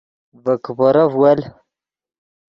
ڤے 0.43 0.53
کیپورف 0.63 1.11
ول 1.19 1.39